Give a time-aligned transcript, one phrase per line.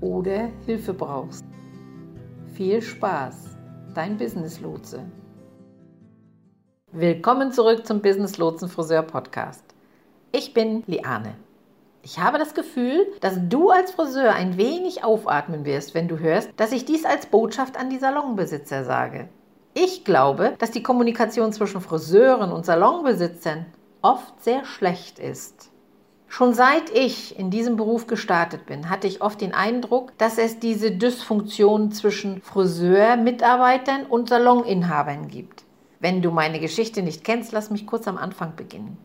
[0.00, 1.44] oder Hilfe brauchst.
[2.54, 3.56] Viel Spaß,
[3.94, 5.04] dein Business Lotse.
[6.92, 9.64] Willkommen zurück zum Business Lotsen Friseur Podcast.
[10.32, 11.34] Ich bin Liane.
[12.02, 16.50] Ich habe das Gefühl, dass du als Friseur ein wenig aufatmen wirst, wenn du hörst,
[16.56, 19.28] dass ich dies als Botschaft an die Salonbesitzer sage.
[19.74, 23.66] Ich glaube, dass die Kommunikation zwischen Friseuren und Salonbesitzern
[24.02, 25.70] oft sehr schlecht ist.
[26.32, 30.60] Schon seit ich in diesem Beruf gestartet bin, hatte ich oft den Eindruck, dass es
[30.60, 35.64] diese Dysfunktion zwischen Friseur-Mitarbeitern und Saloninhabern gibt.
[35.98, 38.96] Wenn du meine Geschichte nicht kennst, lass mich kurz am Anfang beginnen.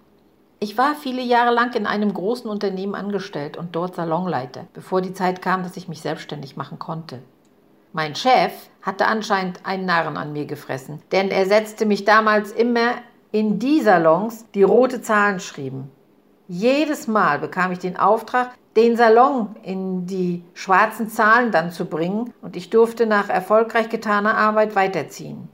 [0.59, 5.13] Ich war viele Jahre lang in einem großen Unternehmen angestellt und dort Salonleiter, bevor die
[5.13, 7.23] Zeit kam, dass ich mich selbstständig machen konnte.
[7.91, 8.51] Mein Chef
[8.83, 12.91] hatte anscheinend einen Narren an mir gefressen, denn er setzte mich damals immer
[13.31, 15.89] in die Salons, die rote Zahlen schrieben.
[16.47, 22.33] Jedes Mal bekam ich den Auftrag, den Salon in die schwarzen Zahlen dann zu bringen
[22.41, 25.47] und ich durfte nach erfolgreich getaner Arbeit weiterziehen.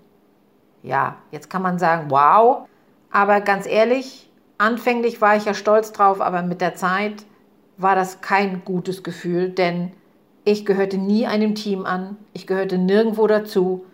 [0.84, 2.68] Ja, jetzt kann man sagen, wow,
[3.12, 7.25] aber ganz ehrlich, anfänglich war ich ja stolz drauf, aber mit der Zeit
[7.78, 9.91] war das kein gutes Gefühl, denn
[10.44, 13.85] ich gehörte nie einem Team an, ich gehörte nirgendwo dazu.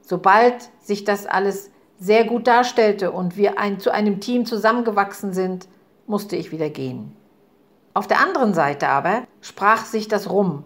[0.00, 5.66] Sobald sich das alles sehr gut darstellte und wir ein, zu einem Team zusammengewachsen sind,
[6.06, 7.16] musste ich wieder gehen.
[7.94, 10.64] Auf der anderen Seite aber sprach sich das rum.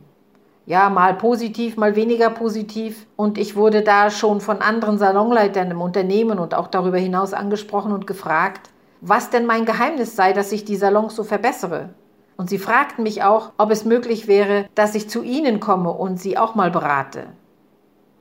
[0.67, 3.07] Ja, mal positiv, mal weniger positiv.
[3.17, 7.93] Und ich wurde da schon von anderen Salonleitern im Unternehmen und auch darüber hinaus angesprochen
[7.93, 8.71] und gefragt,
[9.01, 11.91] was denn mein Geheimnis sei, dass ich die Salons so verbessere.
[12.37, 16.21] Und sie fragten mich auch, ob es möglich wäre, dass ich zu ihnen komme und
[16.21, 17.27] sie auch mal berate.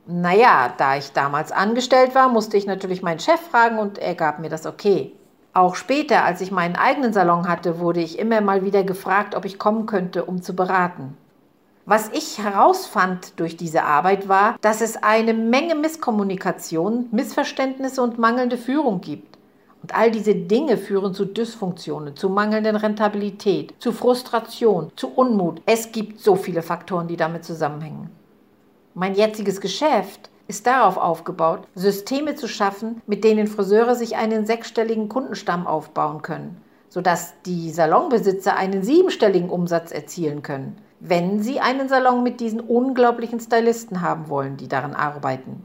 [0.06, 4.38] Naja, da ich damals angestellt war, musste ich natürlich meinen Chef fragen und er gab
[4.38, 5.14] mir das okay.
[5.52, 9.44] Auch später, als ich meinen eigenen Salon hatte, wurde ich immer mal wieder gefragt, ob
[9.44, 11.16] ich kommen könnte, um zu beraten.
[11.86, 18.56] Was ich herausfand durch diese Arbeit war, dass es eine Menge Misskommunikation, Missverständnisse und mangelnde
[18.56, 19.38] Führung gibt.
[19.82, 25.62] Und all diese Dinge führen zu Dysfunktionen, zu mangelnden Rentabilität, zu Frustration, zu Unmut.
[25.66, 28.10] Es gibt so viele Faktoren, die damit zusammenhängen.
[28.94, 35.08] Mein jetziges Geschäft ist darauf aufgebaut, Systeme zu schaffen, mit denen Friseure sich einen sechsstelligen
[35.08, 42.24] Kundenstamm aufbauen können, sodass die Salonbesitzer einen siebenstelligen Umsatz erzielen können, wenn sie einen Salon
[42.24, 45.62] mit diesen unglaublichen Stylisten haben wollen, die daran arbeiten.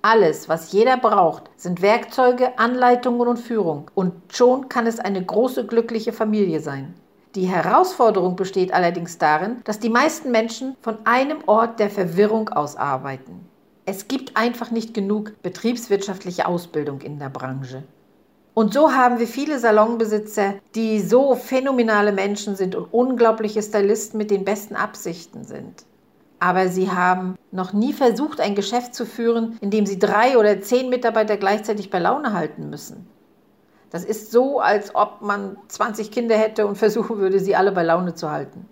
[0.00, 3.90] Alles, was jeder braucht, sind Werkzeuge, Anleitungen und Führung.
[3.94, 6.94] Und schon kann es eine große glückliche Familie sein.
[7.34, 12.76] Die Herausforderung besteht allerdings darin, dass die meisten Menschen von einem Ort der Verwirrung aus
[12.76, 13.48] arbeiten.
[13.86, 17.82] Es gibt einfach nicht genug betriebswirtschaftliche Ausbildung in der Branche.
[18.54, 24.30] Und so haben wir viele Salonbesitzer, die so phänomenale Menschen sind und unglaubliche Stylisten mit
[24.30, 25.84] den besten Absichten sind.
[26.38, 30.60] Aber sie haben noch nie versucht, ein Geschäft zu führen, in dem sie drei oder
[30.60, 33.06] zehn Mitarbeiter gleichzeitig bei Laune halten müssen.
[33.90, 37.82] Das ist so, als ob man 20 Kinder hätte und versuchen würde, sie alle bei
[37.82, 38.66] Laune zu halten.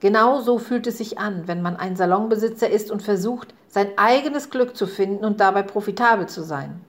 [0.00, 4.50] Genau so fühlt es sich an, wenn man ein Salonbesitzer ist und versucht, sein eigenes
[4.50, 6.80] Glück zu finden und dabei profitabel zu sein.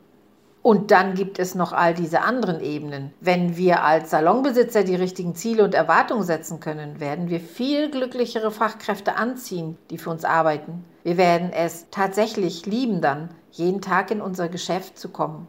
[0.61, 3.13] Und dann gibt es noch all diese anderen Ebenen.
[3.21, 8.51] Wenn wir als Salonbesitzer die richtigen Ziele und Erwartungen setzen können, werden wir viel glücklichere
[8.51, 10.83] Fachkräfte anziehen, die für uns arbeiten.
[11.03, 15.47] Wir werden es tatsächlich lieben dann, jeden Tag in unser Geschäft zu kommen.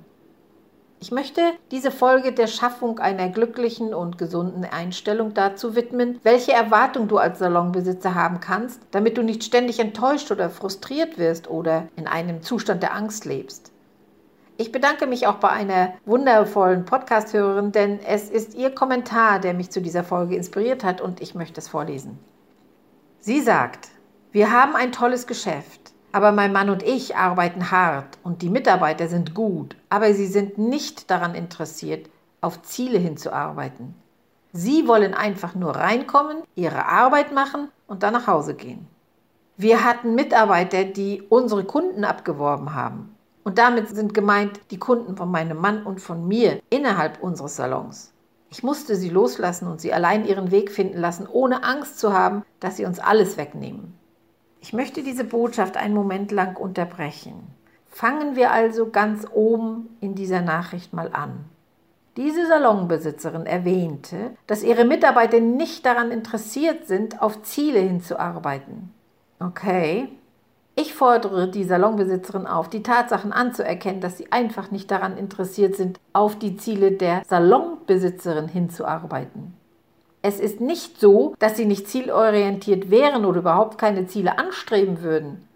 [1.03, 7.09] Ich möchte diese Folge der Schaffung einer glücklichen und gesunden Einstellung dazu widmen, welche Erwartung
[7.09, 12.07] du als Salonbesitzer haben kannst, damit du nicht ständig enttäuscht oder frustriert wirst oder in
[12.07, 13.73] einem Zustand der Angst lebst.
[14.59, 19.71] Ich bedanke mich auch bei einer wundervollen Podcast-Hörerin, denn es ist ihr Kommentar, der mich
[19.71, 22.19] zu dieser Folge inspiriert hat und ich möchte es vorlesen.
[23.21, 23.89] Sie sagt,
[24.33, 29.09] wir haben ein tolles Geschäft, Aber mein Mann und ich arbeiten hart und die Mitarbeiter
[29.09, 32.11] sind gut, aber sie sind nicht daran interessiert,
[32.41, 33.95] auf Ziele hinzuarbeiten.
[34.53, 38.89] Sie wollen einfach nur reinkommen, ihre Arbeit machen und dann nach Hause gehen.
[39.57, 43.15] Wir hatten Mitarbeiter, die unsere Kunden abgeworben haben.
[43.45, 48.13] Und damit sind gemeint die Kunden von meinem Mann und von mir innerhalb unseres Salons.
[48.51, 52.43] Ich musste sie loslassen und sie allein ihren Weg finden lassen, ohne Angst zu haben,
[52.59, 54.00] dass sie uns alles wegnehmen.
[54.61, 57.35] Ich möchte diese Botschaft einen Moment lang unterbrechen.
[57.89, 61.45] Fangen wir also ganz oben in dieser Nachricht mal an.
[62.17, 68.93] Diese Salonbesitzerin erwähnte, dass ihre Mitarbeiter nicht daran interessiert sind, auf Ziele hinzuarbeiten.
[69.39, 70.09] Okay.
[70.77, 75.99] Ich fordere die Salonbesitzerin auf, die Tatsachen anzuerkennen, dass sie einfach nicht daran interessiert sind,
[76.13, 79.55] auf die Ziele der Salonbesitzerin hinzuarbeiten.
[80.23, 85.49] Es ist nicht so, dass sie nicht zielorientiert wären oder überhaupt keine Ziele anstreben würden.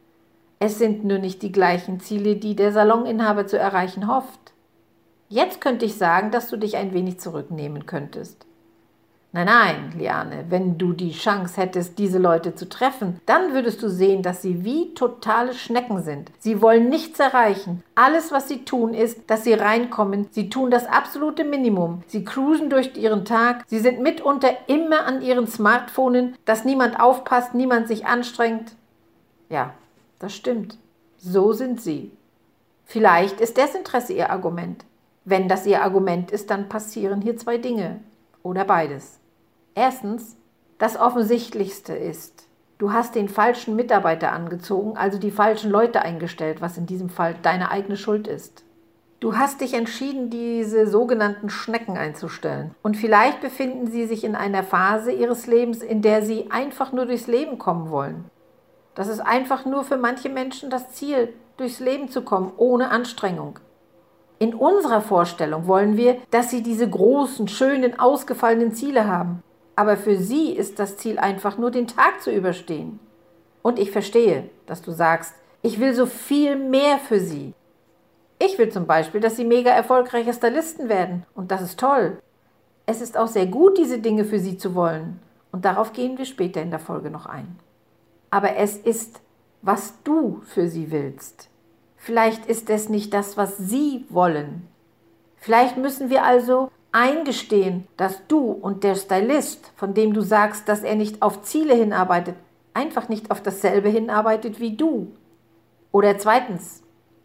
[0.58, 4.52] Es sind nur nicht die gleichen Ziele, die der Saloninhaber zu erreichen hofft.
[5.28, 8.46] Jetzt könnte ich sagen, dass du dich ein wenig zurücknehmen könntest.
[9.34, 13.88] Nein, nein, Liane, wenn du die Chance hättest, diese Leute zu treffen, dann würdest du
[13.88, 16.31] sehen, dass sie wie totale Schnecken sind.
[16.38, 17.82] Sie wollen nichts erreichen.
[17.96, 20.28] Alles, was sie tun, ist, dass sie reinkommen.
[20.31, 22.04] Sie tun das absolute Minimum.
[22.06, 23.64] Sie cruisen durch ihren Tag.
[23.66, 28.76] Sie sind mitunter immer an ihren Smartphones, dass niemand aufpasst, niemand sich anstrengt.
[29.50, 29.75] Ja,
[30.20, 30.78] das stimmt.
[31.19, 32.12] So sind sie.
[32.84, 34.84] Vielleicht ist Desinteresse ihr Argument.
[35.25, 37.98] Wenn das ihr Argument ist, dann passieren hier zwei Dinge.
[38.44, 39.19] Oder beides.
[39.74, 40.36] Erstens,
[40.78, 42.46] das Offensichtlichste ist,
[42.78, 47.34] du hast den falschen Mitarbeiter angezogen, also die falschen Leute eingestellt, was in diesem Fall
[47.42, 48.64] deine eigene Schuld ist.
[49.18, 52.74] Du hast dich entschieden, diese sogenannten Schnecken einzustellen.
[52.82, 57.06] Und vielleicht befinden sie sich in einer Phase ihres Lebens, in der sie einfach nur
[57.06, 58.26] durchs Leben kommen wollen.
[58.94, 63.58] Das ist einfach nur für manche Menschen das Ziel, durchs Leben zu kommen, ohne Anstrengung.
[64.38, 69.42] In unserer Vorstellung wollen wir, dass sie diese großen, schönen, ausgefallenen Ziele haben.
[69.76, 73.00] Aber für sie ist das Ziel einfach nur, den Tag zu überstehen.
[73.62, 77.54] Und ich verstehe, dass du sagst, ich will so viel mehr für sie.
[78.38, 81.24] Ich will zum Beispiel, dass sie mega erfolgreiche Stylisten werden.
[81.34, 82.18] Und das ist toll.
[82.86, 85.20] Es ist auch sehr gut, diese Dinge für sie zu wollen.
[85.50, 87.58] Und darauf gehen wir später in der Folge noch ein.
[88.30, 89.20] Aber es ist,
[89.62, 91.48] was du für sie willst.
[91.96, 94.68] Vielleicht ist es nicht das, was sie wollen.
[95.36, 100.82] Vielleicht müssen wir also eingestehen, dass du und der Stylist, von dem du sagst, dass
[100.82, 102.37] er nicht auf Ziele hinarbeitet,
[102.73, 105.08] einfach nicht auf dasselbe hinarbeitet wie du.
[105.91, 106.82] Oder zweitens,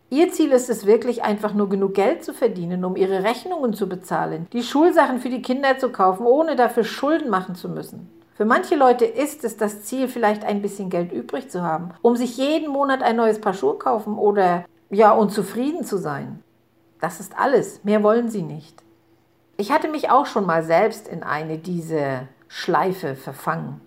[0.10, 3.88] ihr Ziel ist es wirklich einfach nur genug Geld zu verdienen, um ihre Rechnungen zu
[3.88, 8.10] bezahlen, die Schulsachen für die Kinder zu kaufen, ohne dafür Schulden machen zu müssen.
[8.34, 12.16] Für manche Leute ist es das Ziel, vielleicht ein bisschen Geld übrig zu haben, um
[12.16, 16.42] sich jeden Monat ein neues Paar Schuhe kaufen oder ja, und zufrieden zu sein.
[17.00, 18.82] Das ist alles, mehr wollen sie nicht.
[19.60, 23.82] Ich hatte mich auch schon mal selbst in eine diese Schleife verfangen.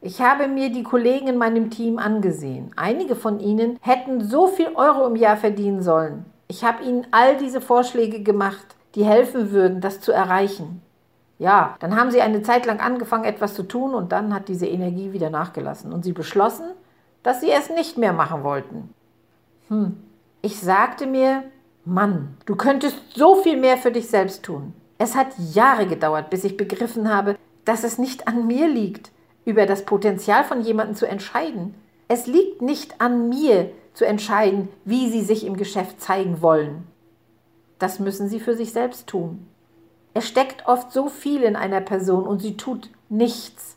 [0.00, 2.70] Ich habe mir die Kollegen in meinem Team angesehen.
[2.76, 6.24] Einige von ihnen hätten so viel Euro im Jahr verdienen sollen.
[6.46, 10.82] Ich habe ihnen all diese Vorschläge gemacht, die helfen würden, das zu erreichen.
[11.40, 14.68] Ja, dann haben sie eine Zeit lang angefangen, etwas zu tun und dann hat diese
[14.68, 16.70] Energie wieder nachgelassen und sie beschlossen,
[17.24, 18.94] dass sie es nicht mehr machen wollten.
[19.66, 19.96] Hm,
[20.42, 21.42] ich sagte mir,
[21.84, 24.74] Mann, du könntest so viel mehr für dich selbst tun.
[24.98, 29.12] Es hat Jahre gedauert, bis ich begriffen habe, dass es nicht an mir liegt,
[29.44, 31.74] über das Potenzial von jemandem zu entscheiden.
[32.08, 36.86] Es liegt nicht an mir zu entscheiden, wie sie sich im Geschäft zeigen wollen.
[37.78, 39.46] Das müssen sie für sich selbst tun.
[40.14, 43.76] Es steckt oft so viel in einer Person und sie tut nichts,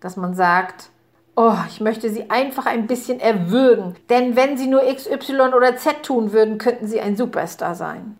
[0.00, 0.90] dass man sagt,
[1.36, 5.76] oh, ich möchte sie einfach ein bisschen erwürgen, denn wenn sie nur X, Y oder
[5.76, 8.18] Z tun würden, könnten sie ein Superstar sein.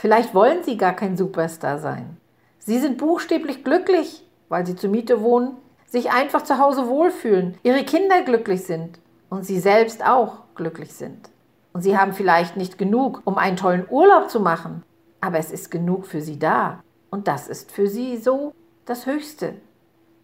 [0.00, 2.16] Vielleicht wollen sie gar kein Superstar sein.
[2.58, 7.84] Sie sind buchstäblich glücklich, weil sie zur Miete wohnen, sich einfach zu Hause wohlfühlen, ihre
[7.84, 11.28] Kinder glücklich sind und sie selbst auch glücklich sind.
[11.74, 14.84] Und sie haben vielleicht nicht genug, um einen tollen Urlaub zu machen,
[15.20, 16.82] aber es ist genug für sie da.
[17.10, 18.54] Und das ist für sie so
[18.86, 19.56] das Höchste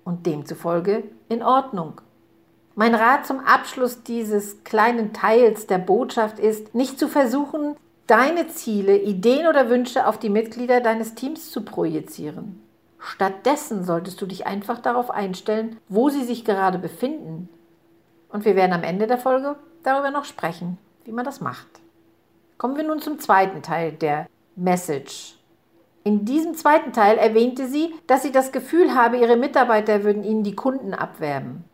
[0.04, 2.00] und demzufolge in Ordnung.
[2.76, 8.96] Mein Rat zum Abschluss dieses kleinen Teils der Botschaft ist, nicht zu versuchen, deine Ziele,
[8.98, 12.62] Ideen oder Wünsche auf die Mitglieder deines Teams zu projizieren.
[12.98, 17.48] Stattdessen solltest du dich einfach darauf einstellen, wo sie sich gerade befinden.
[18.28, 21.68] Und wir werden am Ende der Folge darüber noch sprechen, wie man das macht.
[22.58, 25.36] Kommen wir nun zum zweiten Teil der Message.
[26.04, 30.44] In diesem zweiten Teil erwähnte sie, dass sie das Gefühl habe, ihre Mitarbeiter würden ihnen
[30.44, 31.64] die Kunden abwerben.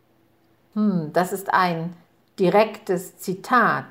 [0.73, 1.93] Hm, das ist ein
[2.39, 3.85] direktes Zitat.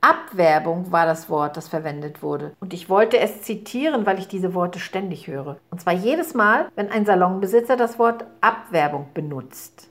[0.00, 2.52] Abwerbung war das Wort, das verwendet wurde.
[2.60, 5.56] Und ich wollte es zitieren, weil ich diese Worte ständig höre.
[5.70, 9.88] Und zwar jedes Mal, wenn ein Salonbesitzer das Wort Abwerbung benutzt.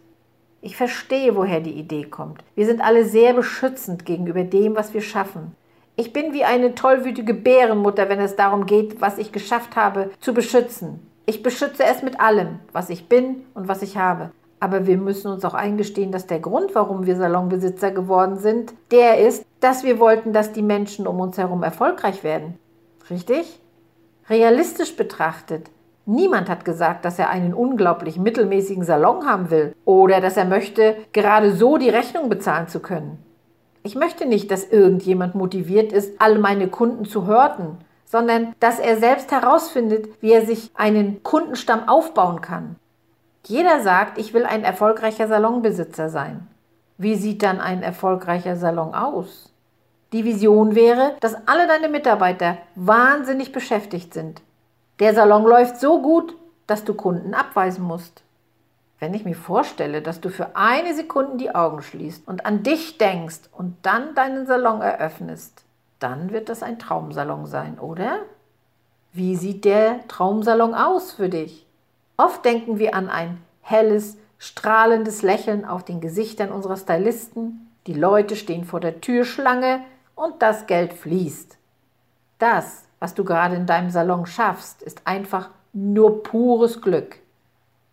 [0.62, 2.44] Ich verstehe, woher die Idee kommt.
[2.56, 5.56] Wir sind alle sehr beschützend gegenüber dem, was wir schaffen.
[5.98, 10.34] Ich bin wie eine tollwütige Bärenmutter, wenn es darum geht, was ich geschafft habe, zu
[10.34, 11.00] beschützen.
[11.26, 14.32] Ich beschütze es mit allem, was ich bin und was ich habe.
[14.60, 19.20] Aber wir müssen uns auch eingestehen, dass der Grund, warum wir Salonbesitzer geworden sind, der
[19.20, 22.60] ist, dass wir wollten, dass die Menschen um uns herum erfolgreich werden.
[23.10, 23.60] Richtig?
[24.30, 25.70] Realistisch betrachtet,
[26.06, 30.96] niemand hat gesagt, dass er einen unglaublich mittelmäßigen Salon haben will oder dass er möchte,
[31.14, 33.24] gerade so die Rechnung bezahlen zu können.
[33.84, 38.98] Ich möchte nicht, dass irgendjemand motiviert ist, alle meine Kunden zu hörten, sondern dass er
[38.98, 42.76] selbst herausfindet, wie er sich einen Kundenstamm aufbauen kann.
[43.46, 46.48] Jeder sagt, ich will ein erfolgreicher Salonbesitzer sein.
[46.98, 49.47] Wie sieht dann ein erfolgreicher Salon aus?
[50.14, 54.42] Die Vision wäre, dass alle deine Mitarbeiter wahnsinnig beschäftigt sind.
[55.00, 56.36] Der Salon läuft so gut,
[56.66, 58.24] dass du Kunden abweisen musst.
[59.00, 62.98] Wenn ich mir vorstelle, dass du für eine Sekunde die Augen schließt und an dich
[62.98, 65.64] denkst und dann deinen Salon eröffnest,
[66.00, 68.20] dann wird das ein Traumsalon sein, oder?
[69.14, 71.68] Wie sieht der Traumsalon aus für dich?
[72.18, 77.70] Oft denken wir an ein helles, strahlendes Lächeln auf den Gesichtern unserer Stylisten.
[77.86, 79.82] Die Leute stehen vor der Türschlange
[80.18, 81.58] und das Geld fließt.
[82.40, 87.18] Das, was du gerade in deinem Salon schaffst, ist einfach nur pures Glück.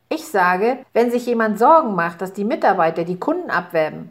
[0.08, 4.10] Ich sage, wenn sich jemand Sorgen macht, dass die Mitarbeiter die Kunden abwerben,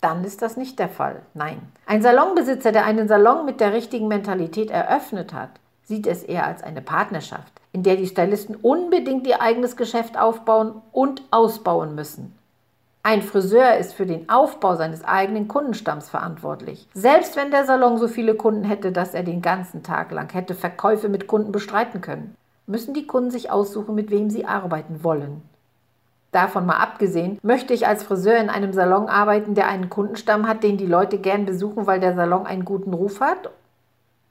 [0.00, 1.22] dann ist das nicht der Fall.
[1.34, 1.60] Nein.
[1.86, 5.50] Ein Salonbesitzer, der einen Salon mit der richtigen Mentalität eröffnet hat,
[5.84, 10.82] sieht es eher als eine Partnerschaft, in der die Stylisten unbedingt ihr eigenes Geschäft aufbauen
[10.92, 12.35] und ausbauen müssen.
[13.06, 16.88] Ein Friseur ist für den Aufbau seines eigenen Kundenstamms verantwortlich.
[16.92, 20.56] Selbst wenn der Salon so viele Kunden hätte, dass er den ganzen Tag lang hätte
[20.56, 22.36] Verkäufe mit Kunden bestreiten können,
[22.66, 25.42] müssen die Kunden sich aussuchen, mit wem sie arbeiten wollen.
[26.32, 30.64] Davon mal abgesehen, möchte ich als Friseur in einem Salon arbeiten, der einen Kundenstamm hat,
[30.64, 33.50] den die Leute gern besuchen, weil der Salon einen guten Ruf hat?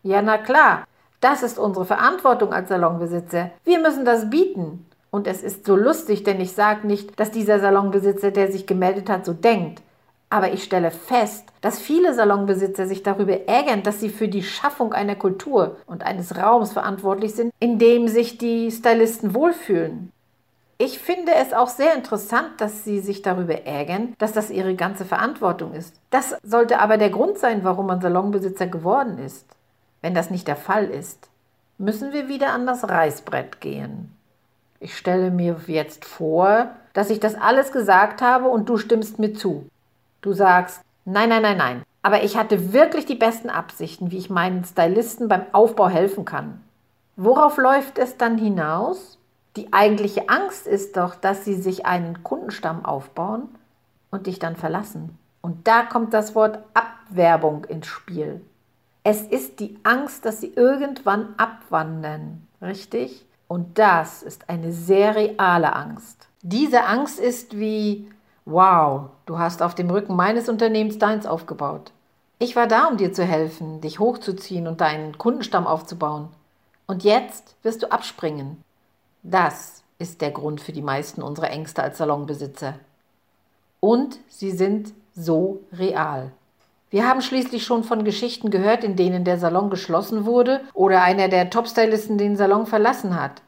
[0.03, 0.84] Ja, na klar.
[1.22, 3.51] Das ist unsere Verantwortung als Salonbesitzer.
[3.63, 4.86] Wir müssen das bieten.
[5.15, 9.10] Und es ist so lustig, denn ich sage nicht, dass dieser Salonbesitzer, der sich gemeldet
[9.10, 9.81] hat, so denkt.
[10.29, 14.91] Aber ich stelle fest, dass viele Salonbesitzer sich darüber ärgern, dass sie für die Schaffung
[14.91, 20.12] einer Kultur und eines Raums verantwortlich sind, in dem sich die Stylisten wohlfühlen.
[20.79, 25.05] Ich finde es auch sehr interessant, dass Sie sich darüber ärgern, dass das Ihre ganze
[25.05, 25.95] Verantwortung ist.
[26.10, 29.45] Das sollte aber der Grund sein, warum man Salonbesitzer geworden ist.
[30.01, 31.29] Wenn das nicht der Fall ist,
[31.77, 34.14] müssen wir wieder an das Reißbrett gehen.
[34.79, 39.34] Ich stelle mir jetzt vor, dass ich das alles gesagt habe und du stimmst mir
[39.34, 39.70] zu.
[40.22, 44.29] Du sagst, nein, nein, nein, nein, aber ich hatte wirklich die besten Absichten, wie ich
[44.29, 46.62] meinen Stylisten beim Aufbau helfen kann.
[47.15, 49.17] Worauf läuft es dann hinaus?
[49.55, 53.48] Die eigentliche Angst ist doch, dass sie sich einen Kundenstamm aufbauen
[54.12, 55.17] und dich dann verlassen.
[55.41, 58.41] Und da kommt das Wort Abwerbung ins Spiel.
[59.03, 63.25] Es ist die Angst, dass sie irgendwann abwandern, richtig?
[63.47, 66.27] Und das ist eine sehr reale Angst.
[66.41, 68.09] Diese Angst ist wie,
[68.45, 71.91] wow, du hast auf dem Rücken meines Unternehmens deins aufgebaut.
[72.37, 76.29] Ich war da, um dir zu helfen, dich hochzuziehen und deinen Kundenstamm aufzubauen.
[76.85, 78.63] Und jetzt wirst du abspringen.
[79.23, 82.75] Das ist der Grund für die meisten unserer Ängste als Salonbesitzer.
[83.79, 86.31] Und sie sind so real.
[86.95, 91.27] Wir haben schließlich schon von Geschichten gehört, in denen der Salon geschlossen wurde oder einer
[91.27, 93.41] der Topstylisten den Salon verlassen hat.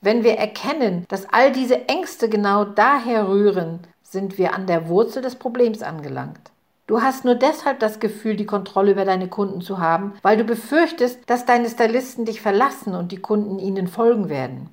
[0.00, 5.22] Wenn wir erkennen, dass all diese Ängste genau daher rühren, sind wir an der Wurzel
[5.22, 6.52] des Problems angelangt.
[6.86, 10.44] Du hast nur deshalb das Gefühl, die Kontrolle über deine Kunden zu haben, weil du
[10.44, 14.70] befürchtest, dass deine Stylisten dich verlassen und die Kunden ihnen folgen werden.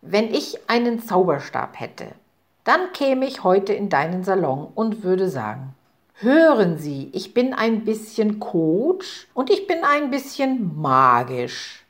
[0.00, 2.06] Wenn ich einen Zauberstab hätte,
[2.64, 5.74] dann käme ich heute in deinen Salon und würde sagen,
[6.20, 11.84] Hören Sie, ich bin ein bisschen Coach und ich bin ein bisschen magisch.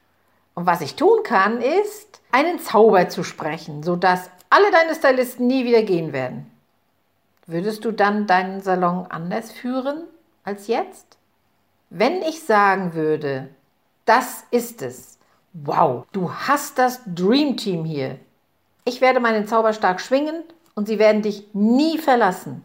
[0.55, 5.65] Und was ich tun kann, ist, einen Zauber zu sprechen, sodass alle deine Stylisten nie
[5.65, 6.51] wieder gehen werden.
[7.47, 10.03] Würdest du dann deinen Salon anders führen
[10.43, 11.19] als jetzt?
[11.91, 13.49] Wenn ich sagen würde,
[14.07, 15.19] das ist es.
[15.53, 18.19] Wow, du hast das Dream Team hier.
[18.85, 20.43] Ich werde meinen Zauber stark schwingen
[20.75, 22.65] und sie werden dich nie verlassen.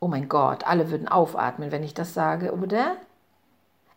[0.00, 2.96] Oh mein Gott, alle würden aufatmen, wenn ich das sage, oder?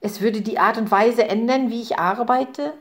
[0.01, 2.73] Es würde die Art und Weise ändern, wie ich arbeite.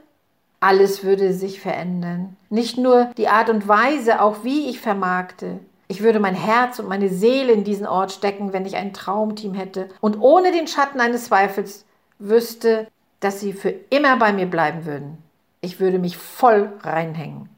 [0.58, 2.36] Alles würde sich verändern.
[2.50, 5.60] Nicht nur die Art und Weise, auch wie ich vermarkte.
[5.86, 9.54] Ich würde mein Herz und meine Seele in diesen Ort stecken, wenn ich ein Traumteam
[9.54, 11.84] hätte und ohne den Schatten eines Zweifels
[12.18, 12.88] wüsste,
[13.20, 15.18] dass sie für immer bei mir bleiben würden.
[15.60, 17.48] Ich würde mich voll reinhängen.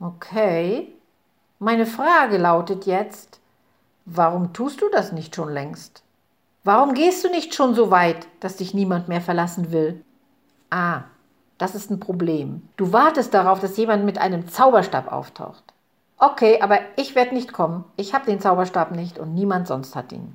[0.00, 0.92] Okay.
[1.58, 3.40] Meine Frage lautet jetzt,
[4.06, 6.02] warum tust du das nicht schon längst?
[6.64, 10.02] Warum gehst du nicht schon so weit, dass dich niemand mehr verlassen will?
[10.70, 11.02] Ah,
[11.58, 12.62] das ist ein Problem.
[12.76, 15.62] Du wartest darauf, dass jemand mit einem Zauberstab auftaucht.
[16.18, 17.84] Okay, aber ich werde nicht kommen.
[17.96, 20.34] Ich habe den Zauberstab nicht und niemand sonst hat ihn.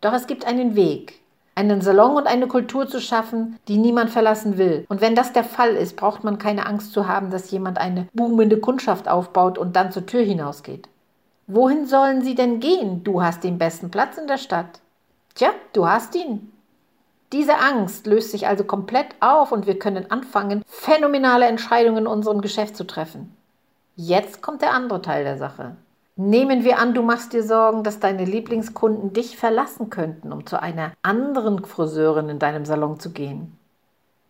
[0.00, 1.20] Doch es gibt einen Weg,
[1.54, 4.84] einen Salon und eine Kultur zu schaffen, die niemand verlassen will.
[4.88, 8.08] Und wenn das der Fall ist, braucht man keine Angst zu haben, dass jemand eine
[8.12, 10.88] boomende Kundschaft aufbaut und dann zur Tür hinausgeht.
[11.46, 13.04] Wohin sollen sie denn gehen?
[13.04, 14.80] Du hast den besten Platz in der Stadt.
[15.34, 16.52] Tja, du hast ihn.
[17.32, 22.40] Diese Angst löst sich also komplett auf und wir können anfangen, phänomenale Entscheidungen in unserem
[22.40, 23.36] Geschäft zu treffen.
[23.94, 25.76] Jetzt kommt der andere Teil der Sache.
[26.16, 30.60] Nehmen wir an, du machst dir Sorgen, dass deine Lieblingskunden dich verlassen könnten, um zu
[30.60, 33.56] einer anderen Friseurin in deinem Salon zu gehen.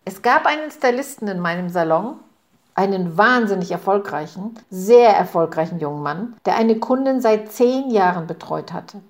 [0.04, 2.16] Es gab einen Stylisten in meinem Salon,
[2.76, 9.00] einen wahnsinnig erfolgreichen, sehr erfolgreichen jungen Mann, der eine Kundin seit zehn Jahren betreut hatte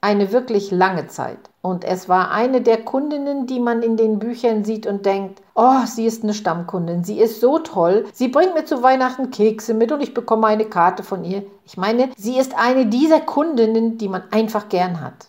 [0.00, 1.38] eine wirklich lange Zeit.
[1.62, 5.84] Und es war eine der Kundinnen, die man in den Büchern sieht und denkt, oh,
[5.84, 9.92] sie ist eine Stammkundin, sie ist so toll, sie bringt mir zu Weihnachten Kekse mit
[9.92, 11.42] und ich bekomme eine Karte von ihr.
[11.66, 15.28] Ich meine, sie ist eine dieser Kundinnen, die man einfach gern hat.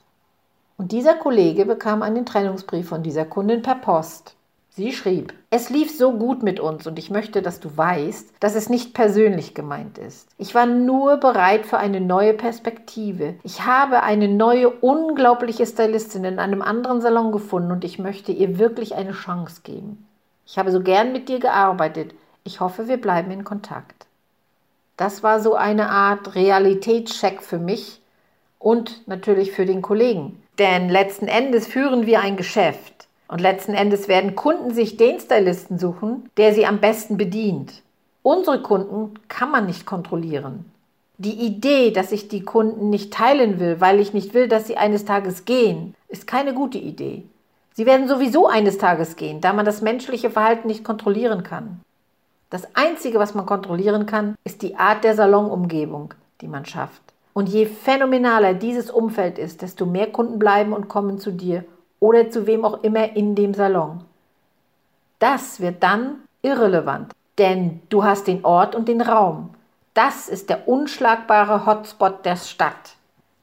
[0.78, 4.36] Und dieser Kollege bekam einen Trennungsbrief von dieser Kundin per Post.
[4.74, 8.56] Sie schrieb, es lief so gut mit uns und ich möchte, dass du weißt, dass
[8.56, 10.30] es nicht persönlich gemeint ist.
[10.38, 13.36] Ich war nur bereit für eine neue Perspektive.
[13.44, 18.60] Ich habe eine neue, unglaubliche Stylistin in einem anderen Salon gefunden und ich möchte ihr
[18.60, 20.08] wirklich eine Chance geben.
[20.48, 22.16] Ich habe so gern mit dir gearbeitet.
[22.46, 24.06] Ich hoffe, wir bleiben in Kontakt.
[24.96, 28.02] Das war so eine Art Realitätscheck für mich
[28.58, 30.42] und natürlich für den Kollegen.
[30.60, 33.02] Denn letzten Endes führen wir ein Geschäft.
[33.32, 37.82] Und letzten Endes werden Kunden sich den Stylisten suchen, der sie am besten bedient.
[38.24, 40.66] Unsere Kunden kann man nicht kontrollieren.
[41.18, 44.76] Die Idee, dass ich die Kunden nicht teilen will, weil ich nicht will, dass sie
[44.76, 47.24] eines Tages gehen, ist keine gute Idee.
[47.74, 51.80] Sie werden sowieso eines Tages gehen, da man das menschliche Verhalten nicht kontrollieren kann.
[52.50, 57.02] Das Einzige, was man kontrollieren kann, ist die Art der Salonumgebung, die man schafft.
[57.32, 61.64] Und je phänomenaler dieses Umfeld ist, desto mehr Kunden bleiben und kommen zu dir
[62.02, 64.04] oder zu wem auch immer in dem Salon.
[65.20, 69.52] Das wird dann irrelevant, denn du hast den Ort und den Raum.
[69.94, 72.96] Das ist der unschlagbare Hotspot der Stadt.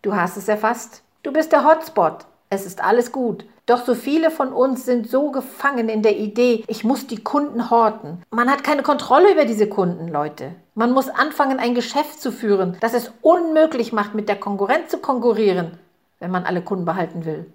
[0.02, 1.02] Du hast es erfasst.
[1.22, 2.26] Du bist der Hotspot.
[2.50, 3.44] Es ist alles gut.
[3.66, 7.70] Doch so viele von uns sind so gefangen in der Idee, ich muss die Kunden
[7.70, 8.22] horten.
[8.30, 10.52] Man hat keine Kontrolle über diese Kunden, Leute.
[10.74, 14.98] Man muss anfangen, ein Geschäft zu führen, das es unmöglich macht, mit der Konkurrenz zu
[14.98, 15.78] konkurrieren,
[16.18, 17.52] wenn man alle Kunden behalten will.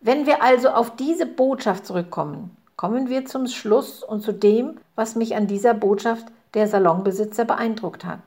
[0.00, 5.14] Wenn wir also auf diese Botschaft zurückkommen, kommen wir zum Schluss und zu dem, was
[5.14, 8.20] mich an dieser Botschaft der Salonbesitzer beeindruckt hat.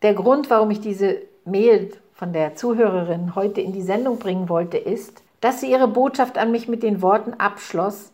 [0.00, 4.78] Der Grund, warum ich diese Mail von der Zuhörerin heute in die Sendung bringen wollte,
[4.78, 8.10] ist, dass sie ihre Botschaft an mich mit den Worten abschloss,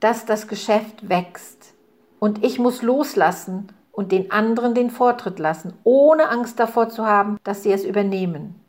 [0.00, 1.72] dass das Geschäft wächst
[2.18, 7.38] und ich muss loslassen und den anderen den Vortritt lassen, ohne Angst davor zu haben,
[7.44, 8.60] dass sie es übernehmen.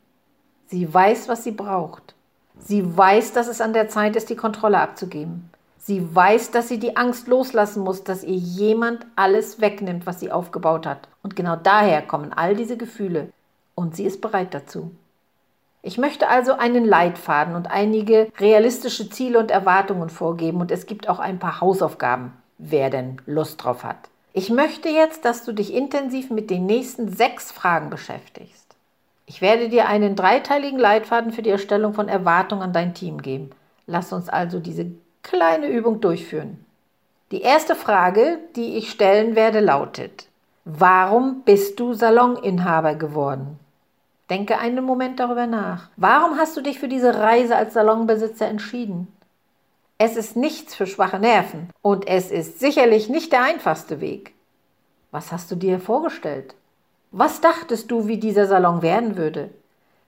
[0.68, 2.14] Sie weiß, was sie braucht.
[2.60, 5.50] Sie weiß, dass es an der Zeit ist, die Kontrolle abzugeben.
[5.78, 10.30] Sie weiß, dass sie die Angst loslassen muss, dass ihr jemand alles wegnimmt, was sie
[10.30, 11.08] aufgebaut hat.
[11.22, 13.30] Und genau daher kommen all diese Gefühle.
[13.74, 14.90] Und sie ist bereit dazu.
[15.80, 21.08] Ich möchte also einen Leitfaden und einige realistische Ziele und Erwartungen vorgeben und es gibt
[21.08, 24.10] auch ein paar Hausaufgaben, wer denn Lust drauf hat.
[24.32, 28.67] Ich möchte jetzt, dass du dich intensiv mit den nächsten sechs Fragen beschäftigst.
[29.28, 33.50] Ich werde dir einen dreiteiligen Leitfaden für die Erstellung von Erwartungen an dein Team geben.
[33.86, 34.86] Lass uns also diese
[35.22, 36.64] kleine Übung durchführen.
[37.30, 40.28] Die erste Frage, die ich stellen werde, lautet,
[40.64, 43.58] warum bist du Saloninhaber geworden?
[44.30, 45.90] Denke einen Moment darüber nach.
[45.96, 49.08] Warum hast du dich für diese Reise als Salonbesitzer entschieden?
[49.98, 54.32] Es ist nichts für schwache Nerven und es ist sicherlich nicht der einfachste Weg.
[55.10, 56.54] Was hast du dir vorgestellt?
[57.10, 59.48] Was dachtest du, wie dieser Salon werden würde?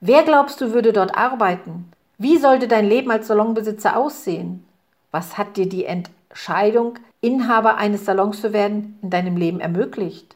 [0.01, 1.91] Wer glaubst du würde dort arbeiten?
[2.19, 4.63] Wie sollte dein Leben als Salonbesitzer aussehen?
[5.09, 10.35] Was hat dir die Entscheidung, Inhaber eines Salons zu werden, in deinem Leben ermöglicht?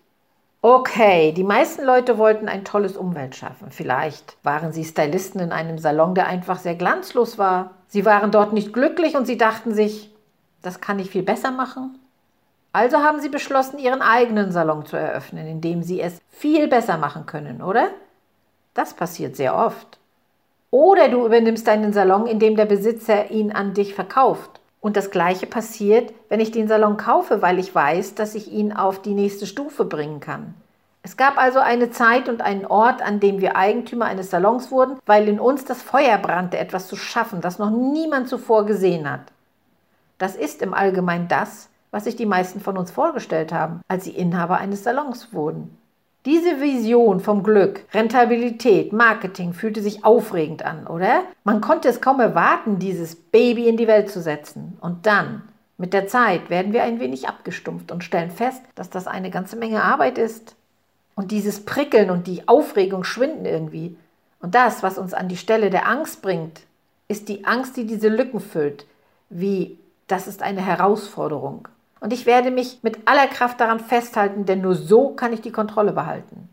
[0.63, 3.69] Okay, die meisten Leute wollten ein tolles Umwelt schaffen.
[3.69, 7.75] Vielleicht waren sie Stylisten in einem Salon, der einfach sehr glanzlos war.
[7.87, 10.11] Sie waren dort nicht glücklich und sie dachten sich,
[10.63, 11.99] das kann ich viel besser machen.
[12.75, 16.97] Also haben sie beschlossen, ihren eigenen Salon zu eröffnen, in dem sie es viel besser
[16.97, 17.87] machen können, oder?
[18.73, 19.97] Das passiert sehr oft.
[20.71, 24.59] Oder du übernimmst deinen Salon, indem der Besitzer ihn an dich verkauft.
[24.81, 28.73] Und das gleiche passiert, wenn ich den Salon kaufe, weil ich weiß, dass ich ihn
[28.73, 30.53] auf die nächste Stufe bringen kann.
[31.01, 34.99] Es gab also eine Zeit und einen Ort, an dem wir Eigentümer eines Salons wurden,
[35.05, 39.21] weil in uns das Feuer brannte, etwas zu schaffen, das noch niemand zuvor gesehen hat.
[40.17, 44.11] Das ist im Allgemeinen das, was sich die meisten von uns vorgestellt haben, als sie
[44.11, 45.77] Inhaber eines Salons wurden.
[46.25, 51.21] Diese Vision vom Glück, Rentabilität, Marketing fühlte sich aufregend an, oder?
[51.45, 54.77] Man konnte es kaum erwarten, dieses Baby in die Welt zu setzen.
[54.81, 55.43] Und dann,
[55.77, 59.55] mit der Zeit, werden wir ein wenig abgestumpft und stellen fest, dass das eine ganze
[59.55, 60.57] Menge Arbeit ist.
[61.15, 63.95] Und dieses Prickeln und die Aufregung schwinden irgendwie.
[64.41, 66.59] Und das, was uns an die Stelle der Angst bringt,
[67.07, 68.85] ist die Angst, die diese Lücken füllt.
[69.29, 71.69] Wie, das ist eine Herausforderung.
[72.05, 75.51] Und ich werde mich mit aller Kraft daran festhalten, denn nur so kann ich die
[75.51, 76.49] Kontrolle behalten.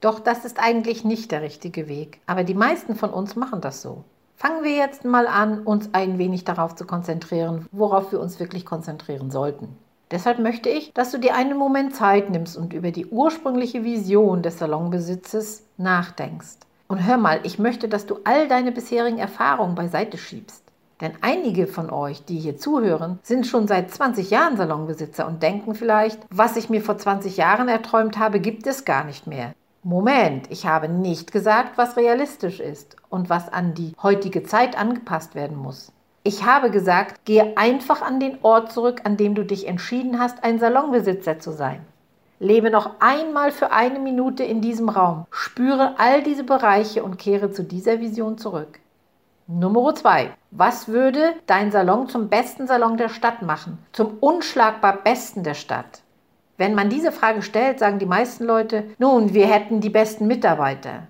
[0.00, 2.18] Doch das ist eigentlich nicht der richtige Weg.
[2.26, 4.02] Aber die meisten von uns machen das so.
[4.34, 8.66] Fangen wir jetzt mal an, uns ein wenig darauf zu konzentrieren, worauf wir uns wirklich
[8.66, 9.78] konzentrieren sollten.
[10.10, 14.42] Deshalb möchte ich, dass du dir einen Moment Zeit nimmst und über die ursprüngliche Vision
[14.42, 16.56] des Salonbesitzes nachdenkst.
[16.88, 20.65] Und hör mal, ich möchte, dass du all deine bisherigen Erfahrungen beiseite schiebst.
[21.00, 25.74] Denn einige von euch, die hier zuhören, sind schon seit 20 Jahren Salonbesitzer und denken
[25.74, 29.52] vielleicht, was ich mir vor 20 Jahren erträumt habe, gibt es gar nicht mehr.
[29.82, 35.34] Moment, ich habe nicht gesagt, was realistisch ist und was an die heutige Zeit angepasst
[35.34, 35.92] werden muss.
[36.24, 40.42] Ich habe gesagt, gehe einfach an den Ort zurück, an dem du dich entschieden hast,
[40.42, 41.84] ein Salonbesitzer zu sein.
[42.40, 47.52] Lebe noch einmal für eine Minute in diesem Raum, spüre all diese Bereiche und kehre
[47.52, 48.80] zu dieser Vision zurück.
[49.48, 50.30] Nummer zwei.
[50.50, 53.78] Was würde dein Salon zum besten Salon der Stadt machen?
[53.92, 56.02] Zum unschlagbar besten der Stadt?
[56.56, 61.04] Wenn man diese Frage stellt, sagen die meisten Leute, nun, wir hätten die besten Mitarbeiter.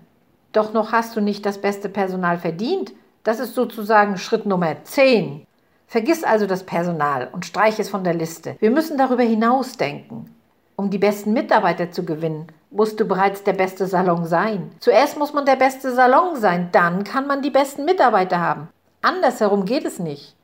[0.51, 2.93] Doch noch hast du nicht das beste Personal verdient.
[3.23, 5.47] Das ist sozusagen Schritt Nummer 10.
[5.87, 8.55] Vergiss also das Personal und streich es von der Liste.
[8.59, 10.31] Wir müssen darüber hinaus denken.
[10.75, 14.71] Um die besten Mitarbeiter zu gewinnen, musst du bereits der beste Salon sein.
[14.79, 18.69] Zuerst muss man der beste Salon sein, dann kann man die besten Mitarbeiter haben.
[19.01, 20.35] Andersherum geht es nicht.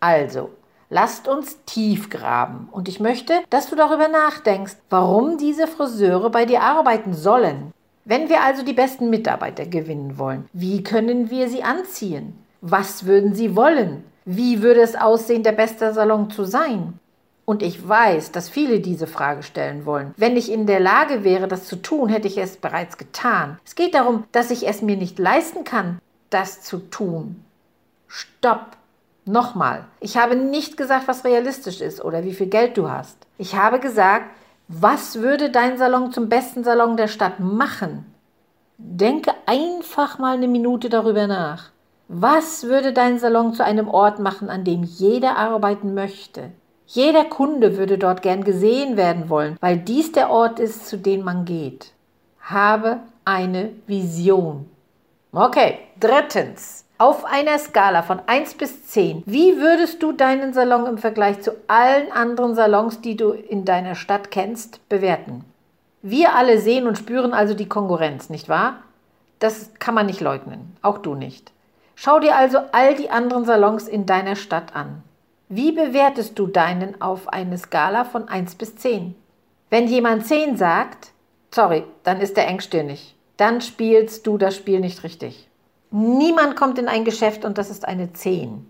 [0.00, 0.50] Also,
[0.90, 6.44] lasst uns tief graben und ich möchte, dass du darüber nachdenkst, warum diese Friseure bei
[6.44, 7.72] dir arbeiten sollen.
[8.04, 12.36] Wenn wir also die besten Mitarbeiter gewinnen wollen, wie können wir sie anziehen?
[12.60, 14.04] Was würden sie wollen?
[14.24, 16.98] Wie würde es aussehen, der beste Salon zu sein?
[17.44, 20.14] Und ich weiß, dass viele diese Frage stellen wollen.
[20.16, 23.58] Wenn ich in der Lage wäre, das zu tun, hätte ich es bereits getan.
[23.64, 25.98] Es geht darum, dass ich es mir nicht leisten kann,
[26.30, 27.44] das zu tun.
[28.06, 28.76] Stopp.
[29.24, 29.84] Nochmal.
[30.00, 33.16] Ich habe nicht gesagt, was realistisch ist oder wie viel Geld du hast.
[33.38, 34.26] Ich habe gesagt,
[34.66, 38.04] was würde dein Salon zum besten Salon der Stadt machen?
[38.78, 41.70] Denke einfach mal eine Minute darüber nach.
[42.08, 46.50] Was würde dein Salon zu einem Ort machen, an dem jeder arbeiten möchte?
[46.94, 51.24] Jeder Kunde würde dort gern gesehen werden wollen, weil dies der Ort ist, zu dem
[51.24, 51.94] man geht.
[52.42, 54.68] Habe eine Vision.
[55.32, 56.84] Okay, drittens.
[56.98, 61.52] Auf einer Skala von 1 bis 10, wie würdest du deinen Salon im Vergleich zu
[61.66, 65.46] allen anderen Salons, die du in deiner Stadt kennst, bewerten?
[66.02, 68.82] Wir alle sehen und spüren also die Konkurrenz, nicht wahr?
[69.38, 71.52] Das kann man nicht leugnen, auch du nicht.
[71.94, 75.02] Schau dir also all die anderen Salons in deiner Stadt an.
[75.54, 79.14] Wie bewertest du deinen auf eine Skala von 1 bis 10?
[79.68, 81.10] Wenn jemand 10 sagt,
[81.54, 83.14] sorry, dann ist er engstirnig.
[83.36, 85.50] Dann spielst du das Spiel nicht richtig.
[85.90, 88.66] Niemand kommt in ein Geschäft und das ist eine 10.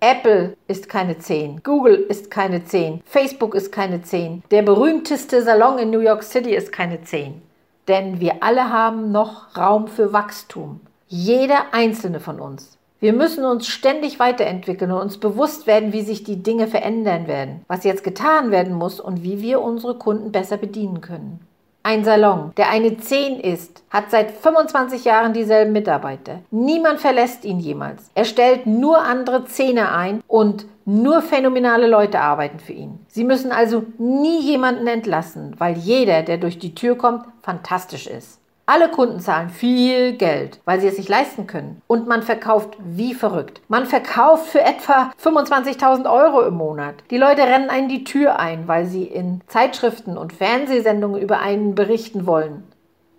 [0.00, 5.78] Apple ist keine 10, Google ist keine 10, Facebook ist keine 10, der berühmteste Salon
[5.78, 7.40] in New York City ist keine 10.
[7.86, 10.80] Denn wir alle haben noch Raum für Wachstum.
[11.06, 12.76] Jeder einzelne von uns.
[12.98, 17.60] Wir müssen uns ständig weiterentwickeln und uns bewusst werden, wie sich die Dinge verändern werden,
[17.68, 21.40] was jetzt getan werden muss und wie wir unsere Kunden besser bedienen können.
[21.82, 26.40] Ein Salon, der eine 10 ist, hat seit 25 Jahren dieselben Mitarbeiter.
[26.50, 28.10] Niemand verlässt ihn jemals.
[28.14, 32.98] Er stellt nur andere Zähne ein und nur phänomenale Leute arbeiten für ihn.
[33.08, 38.40] Sie müssen also nie jemanden entlassen, weil jeder, der durch die Tür kommt, fantastisch ist.
[38.68, 41.82] Alle Kunden zahlen viel Geld, weil sie es sich leisten können.
[41.86, 43.60] Und man verkauft wie verrückt.
[43.68, 46.96] Man verkauft für etwa 25.000 Euro im Monat.
[47.10, 51.76] Die Leute rennen einen die Tür ein, weil sie in Zeitschriften und Fernsehsendungen über einen
[51.76, 52.64] berichten wollen.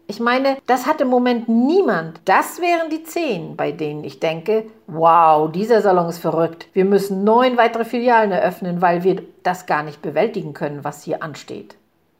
[0.09, 2.19] Ich meine, das hat im Moment niemand.
[2.25, 6.67] Das wären die zehn, bei denen ich denke, wow, dieser Salon ist verrückt.
[6.73, 11.23] Wir müssen neun weitere Filialen eröffnen, weil wir das gar nicht bewältigen können, was hier
[11.23, 11.75] ansteht.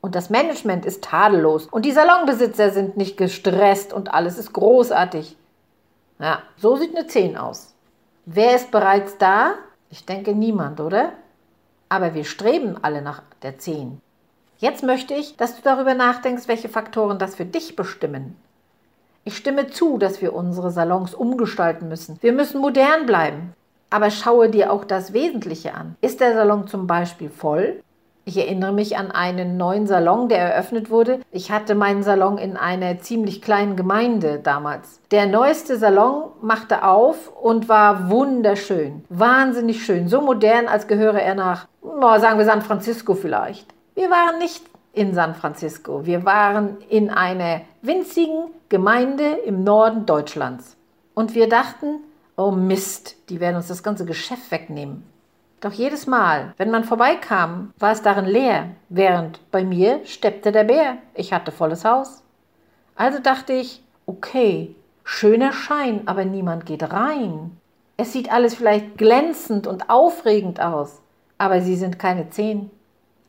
[0.08, 1.66] Und das Management ist tadellos.
[1.66, 5.36] Und die Salonbesitzer sind nicht gestresst und alles ist großartig.
[6.18, 7.74] Ja, so sieht eine 10 aus.
[8.26, 9.56] Wer ist bereits da?
[9.90, 11.12] Ich denke niemand, oder?
[11.90, 14.00] Aber wir streben alle nach der 10.
[14.60, 18.38] Jetzt möchte ich, dass du darüber nachdenkst, welche Faktoren das für dich bestimmen.
[19.26, 22.18] Ich stimme zu, dass wir unsere Salons umgestalten müssen.
[22.22, 23.54] Wir müssen modern bleiben.
[23.90, 25.98] Aber schaue dir auch das Wesentliche an.
[26.00, 27.84] Ist der Salon zum Beispiel voll?
[28.28, 31.22] Ich erinnere mich an einen neuen Salon, der eröffnet wurde.
[31.32, 35.00] Ich hatte meinen Salon in einer ziemlich kleinen Gemeinde damals.
[35.12, 39.06] Der neueste Salon machte auf und war wunderschön.
[39.08, 40.10] Wahnsinnig schön.
[40.10, 41.68] So modern, als gehöre er nach,
[42.20, 43.74] sagen wir San Francisco vielleicht.
[43.96, 46.06] Wir waren nicht in San Francisco.
[46.06, 50.76] Wir waren in einer winzigen Gemeinde im Norden Deutschlands.
[51.14, 52.02] Und wir dachten,
[52.36, 55.06] oh Mist, die werden uns das ganze Geschäft wegnehmen.
[55.60, 60.66] Doch jedes Mal, wenn man vorbeikam, war es darin leer, während bei mir steppte der
[60.66, 60.98] Bär.
[61.16, 62.24] Ich hatte volles Haus.
[62.96, 67.58] Also dachte ich, okay, schöner Schein, aber niemand geht rein.
[67.98, 71.02] Es sieht alles vielleicht glänzend und aufregend aus,
[71.40, 72.70] aber sie sind keine zehn.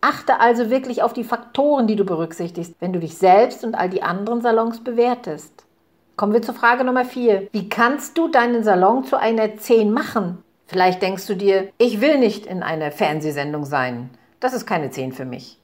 [0.03, 3.88] Achte also wirklich auf die Faktoren, die du berücksichtigst, wenn du dich selbst und all
[3.88, 5.64] die anderen Salons bewertest.
[6.17, 7.49] Kommen wir zur Frage Nummer vier.
[7.53, 10.45] Wie kannst du deinen Salon zu einer 10 machen?
[10.68, 14.11] Vielleicht denkst du dir, ich will nicht in einer Fernsehsendung sein.
[14.38, 15.59] Das ist keine 10 für mich.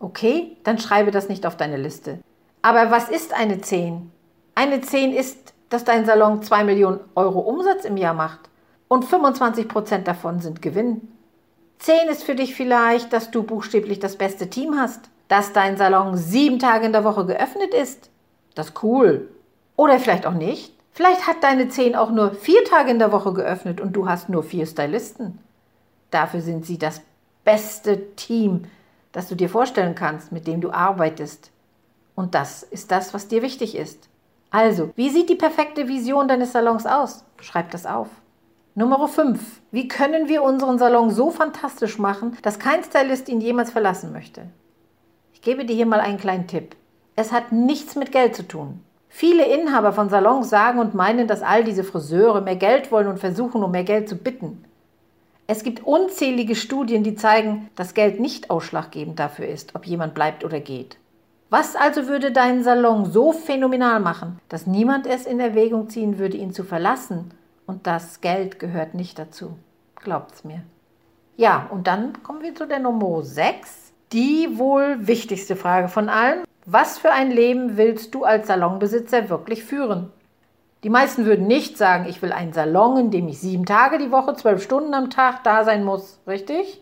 [0.00, 2.18] Okay, dann schreibe das nicht auf deine Liste.
[2.60, 4.10] Aber was ist eine 10?
[4.56, 8.40] Eine 10 ist, dass dein Salon 2 Millionen Euro Umsatz im Jahr macht
[8.88, 11.06] und 25 Prozent davon sind Gewinn.
[11.78, 16.16] 10 ist für dich vielleicht, dass du buchstäblich das beste Team hast, dass dein Salon
[16.16, 18.10] sieben Tage in der Woche geöffnet ist.
[18.56, 19.28] Das ist cool.
[19.76, 20.74] Oder vielleicht auch nicht.
[20.92, 24.28] Vielleicht hat deine 10 auch nur vier Tage in der Woche geöffnet und du hast
[24.28, 25.38] nur vier Stylisten.
[26.10, 27.00] Dafür sind sie das
[27.44, 28.64] beste Team,
[29.10, 31.50] das du dir vorstellen kannst, mit dem du arbeitest.
[32.14, 34.08] Und das ist das, was dir wichtig ist.
[34.50, 37.24] Also, wie sieht die perfekte Vision deines Salons aus?
[37.40, 38.08] Schreib das auf.
[38.74, 39.60] Nummer 5.
[39.70, 44.46] Wie können wir unseren Salon so fantastisch machen, dass kein Stylist ihn jemals verlassen möchte?
[45.32, 46.76] Ich gebe dir hier mal einen kleinen Tipp.
[47.16, 48.82] Es hat nichts mit Geld zu tun.
[49.14, 53.20] Viele Inhaber von Salons sagen und meinen, dass all diese Friseure mehr Geld wollen und
[53.20, 54.64] versuchen, um mehr Geld zu bitten.
[55.46, 60.46] Es gibt unzählige Studien, die zeigen, dass Geld nicht ausschlaggebend dafür ist, ob jemand bleibt
[60.46, 60.96] oder geht.
[61.50, 66.38] Was also würde deinen Salon so phänomenal machen, dass niemand es in Erwägung ziehen würde,
[66.38, 67.34] ihn zu verlassen?
[67.66, 69.58] Und das Geld gehört nicht dazu.
[69.96, 70.62] Glaubt's mir.
[71.36, 73.92] Ja, und dann kommen wir zu der Nummer 6.
[74.12, 76.44] Die wohl wichtigste Frage von allen.
[76.64, 80.12] Was für ein Leben willst du als Salonbesitzer wirklich führen?
[80.84, 84.12] Die meisten würden nicht sagen, ich will einen Salon, in dem ich sieben Tage die
[84.12, 86.80] Woche, zwölf Stunden am Tag da sein muss, richtig?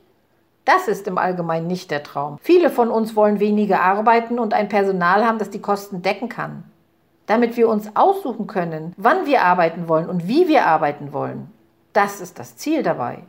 [0.67, 2.37] Das ist im Allgemeinen nicht der Traum.
[2.43, 6.65] Viele von uns wollen weniger arbeiten und ein Personal haben, das die Kosten decken kann.
[7.25, 11.51] Damit wir uns aussuchen können, wann wir arbeiten wollen und wie wir arbeiten wollen.
[11.95, 13.21] Das ist das Ziel dabei.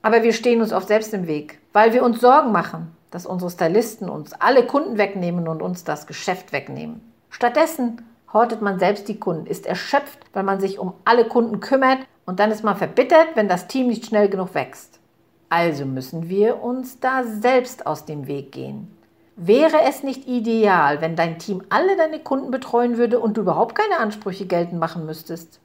[0.00, 3.50] Aber wir stehen uns oft selbst im Weg, weil wir uns Sorgen machen, dass unsere
[3.50, 7.00] Stylisten uns alle Kunden wegnehmen und uns das Geschäft wegnehmen.
[7.30, 11.98] Stattdessen hortet man selbst die Kunden, ist erschöpft, weil man sich um alle Kunden kümmert
[12.26, 15.00] und dann ist man verbittert, wenn das Team nicht schnell genug wächst.
[15.48, 18.96] Also müssen wir uns da selbst aus dem Weg gehen.
[19.34, 23.74] Wäre es nicht ideal, wenn dein Team alle deine Kunden betreuen würde und du überhaupt
[23.74, 25.60] keine Ansprüche geltend machen müsstest?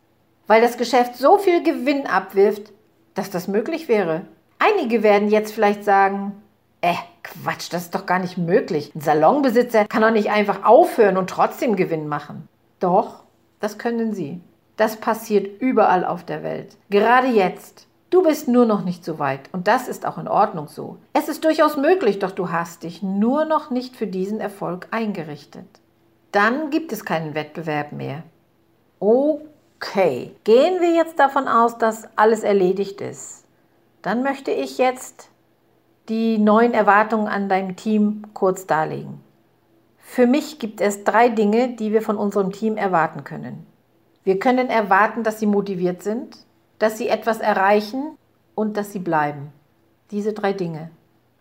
[0.48, 2.72] Weil das Geschäft so viel Gewinn abwirft,
[3.16, 4.22] dass das möglich wäre.
[4.60, 6.42] Einige werden jetzt vielleicht sagen,
[6.86, 8.94] äh, Quatsch, das ist doch gar nicht möglich.
[8.94, 12.48] Ein Salonbesitzer kann doch nicht einfach aufhören und trotzdem Gewinn machen.
[12.80, 13.24] Doch,
[13.60, 14.40] das können sie.
[14.78, 16.78] Das passiert überall auf der Welt.
[16.90, 17.88] Gerade jetzt.
[18.12, 20.98] Du bist nur noch nicht so weit und das ist auch in Ordnung so.
[21.14, 25.66] Es ist durchaus möglich, doch du hast dich nur noch nicht für diesen Erfolg eingerichtet.
[26.32, 28.24] Dann gibt es keinen Wettbewerb mehr.
[29.00, 33.44] Okay, gehen wir jetzt davon aus, dass alles erledigt ist.
[34.02, 35.30] Dann möchte ich jetzt
[36.10, 39.22] die neuen Erwartungen an dein Team kurz darlegen.
[39.98, 43.66] Für mich gibt es drei Dinge, die wir von unserem Team erwarten können.
[44.24, 46.38] Wir können erwarten, dass sie motiviert sind,
[46.80, 48.18] dass sie etwas erreichen
[48.54, 49.52] und dass sie bleiben.
[50.12, 50.90] Diese drei Dinge.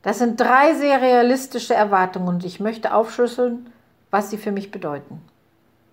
[0.03, 3.71] Das sind drei sehr realistische Erwartungen und ich möchte aufschlüsseln,
[4.11, 5.23] was sie für mich bedeuten.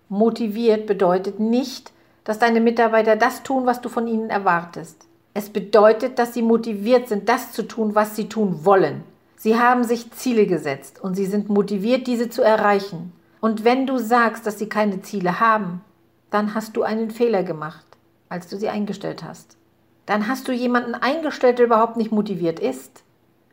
[0.09, 5.07] Motiviert bedeutet nicht, dass deine Mitarbeiter das tun, was du von ihnen erwartest.
[5.33, 9.03] Es bedeutet, dass sie motiviert sind, das zu tun, was sie tun wollen.
[9.37, 13.13] Sie haben sich Ziele gesetzt und sie sind motiviert, diese zu erreichen.
[13.39, 15.81] Und wenn du sagst, dass sie keine Ziele haben,
[16.29, 17.85] dann hast du einen Fehler gemacht,
[18.29, 19.57] als du sie eingestellt hast.
[20.05, 23.03] Dann hast du jemanden eingestellt, der überhaupt nicht motiviert ist.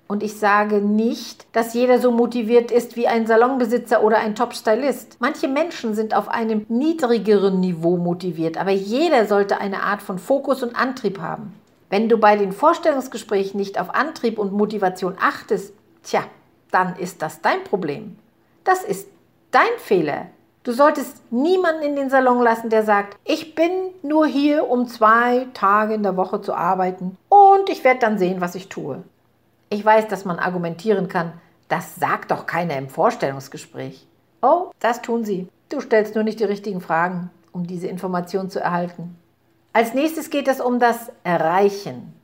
[0.08, 5.18] Und ich sage nicht, dass jeder so motiviert ist wie ein Salonbesitzer oder ein Top-Stylist.
[5.20, 10.62] Manche Menschen sind auf einem niedrigeren Niveau motiviert, aber jeder sollte eine Art von Fokus
[10.62, 11.52] und Antrieb haben.
[11.90, 15.72] Wenn du bei den Vorstellungsgesprächen nicht auf Antrieb und Motivation achtest,
[16.02, 16.24] tja,
[16.70, 18.18] dann ist das dein Problem.
[18.64, 19.08] Das ist
[19.50, 20.26] dein Fehler.
[20.64, 23.70] Du solltest niemanden in den Salon lassen, der sagt, ich bin
[24.02, 28.42] nur hier, um zwei Tage in der Woche zu arbeiten und ich werde dann sehen,
[28.42, 29.02] was ich tue.
[29.70, 31.32] Ich weiß, dass man argumentieren kann,
[31.68, 34.06] das sagt doch keiner im Vorstellungsgespräch.
[34.42, 35.48] Oh, das tun sie.
[35.70, 39.16] Du stellst nur nicht die richtigen Fragen, um diese Information zu erhalten.
[39.72, 42.14] Als nächstes geht es um das Erreichen.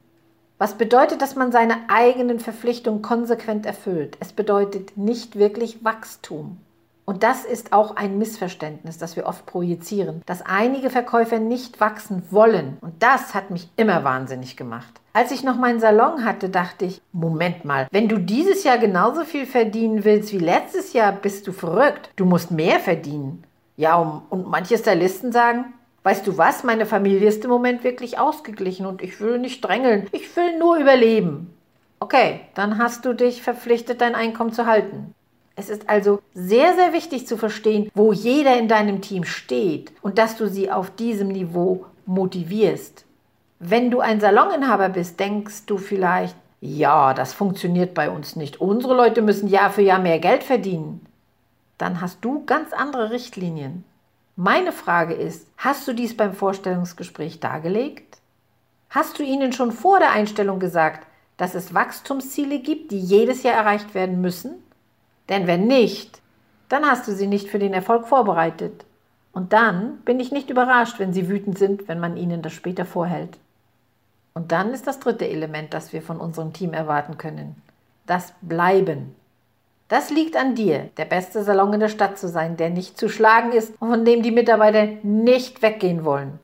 [0.59, 4.16] Was bedeutet, dass man seine eigenen Verpflichtungen konsequent erfüllt?
[4.20, 6.59] Es bedeutet nicht wirklich Wachstum.
[7.07, 12.22] Und das ist auch ein Missverständnis, das wir oft projizieren, dass einige Verkäufer nicht wachsen
[12.30, 12.78] wollen.
[12.80, 15.00] Und das hat mich immer wahnsinnig gemacht.
[15.12, 19.24] Als ich noch meinen Salon hatte, dachte ich, Moment mal, wenn du dieses Jahr genauso
[19.24, 22.11] viel verdienen willst wie letztes Jahr, bist du verrückt.
[22.16, 23.44] Du musst mehr verdienen.
[23.76, 28.86] Ja, und manche Stylisten sagen, weißt du was, meine Familie ist im Moment wirklich ausgeglichen
[28.86, 31.52] und ich will nicht drängeln, ich will nur überleben.
[31.98, 35.14] Okay, dann hast du dich verpflichtet, dein Einkommen zu halten.
[35.56, 40.18] Es ist also sehr, sehr wichtig zu verstehen, wo jeder in deinem Team steht und
[40.18, 43.04] dass du sie auf diesem Niveau motivierst.
[43.60, 48.60] Wenn du ein Saloninhaber bist, denkst du vielleicht, ja, das funktioniert bei uns nicht.
[48.60, 51.06] Unsere Leute müssen Jahr für Jahr mehr Geld verdienen.
[51.78, 53.84] Dann hast du ganz andere Richtlinien.
[54.36, 58.18] Meine Frage ist, hast du dies beim Vorstellungsgespräch dargelegt?
[58.90, 63.54] Hast du ihnen schon vor der Einstellung gesagt, dass es Wachstumsziele gibt, die jedes Jahr
[63.54, 64.54] erreicht werden müssen?
[65.28, 66.20] Denn wenn nicht,
[66.68, 68.84] dann hast du sie nicht für den Erfolg vorbereitet.
[69.30, 72.84] Und dann bin ich nicht überrascht, wenn sie wütend sind, wenn man ihnen das später
[72.84, 73.38] vorhält.
[74.32, 77.62] Und dann ist das dritte Element, das wir von unserem Team erwarten können.
[78.06, 79.14] Das Bleiben.
[79.88, 83.08] Das liegt an dir, der beste Salon in der Stadt zu sein, der nicht zu
[83.08, 86.38] schlagen ist und von dem die Mitarbeiter nicht weggehen wollen.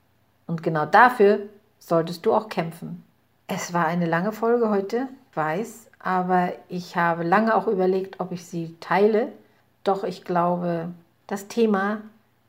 [0.46, 1.40] Und genau dafür
[1.78, 3.02] solltest du auch kämpfen.
[3.46, 8.44] Es war eine lange Folge heute, weiß, aber ich habe lange auch überlegt, ob ich
[8.44, 9.28] sie teile.
[9.84, 10.90] Doch ich glaube,
[11.26, 12.02] das Thema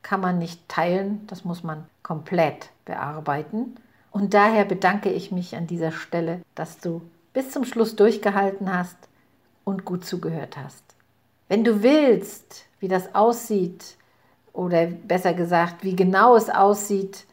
[0.03, 3.75] kann man nicht teilen, das muss man komplett bearbeiten.
[4.11, 7.01] Und daher bedanke ich mich an dieser Stelle, dass du
[7.33, 8.97] bis zum Schluss durchgehalten hast
[9.63, 10.83] und gut zugehört hast.
[11.47, 13.95] Wenn du willst, wie das aussieht,
[14.53, 17.25] oder besser gesagt, wie genau es aussieht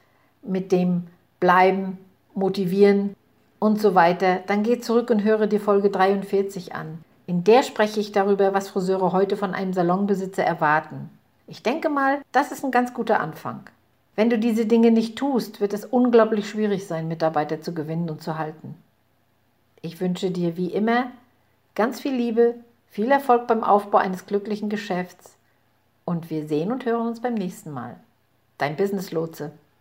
[0.42, 1.08] mit dem
[1.40, 1.98] Bleiben,
[2.34, 3.16] Motivieren,
[3.58, 6.98] und so weiter, dann geh zurück und höre dir Folge 43 an.
[7.26, 11.10] In der spreche ich darüber, was Friseure heute von einem Salonbesitzer erwarten.
[11.46, 13.60] Ich denke mal, das ist ein ganz guter Anfang.
[14.16, 18.22] Wenn du diese Dinge nicht tust, wird es unglaublich schwierig sein, Mitarbeiter zu gewinnen und
[18.22, 18.74] zu halten.
[19.80, 21.06] Ich wünsche dir wie immer
[21.78, 22.56] ganz viel Liebe,
[22.88, 25.36] viel Erfolg beim Aufbau eines glücklichen Geschäfts
[26.04, 28.00] und wir sehen und hören uns beim nächsten Mal.
[28.58, 29.52] Dein Business Lotse.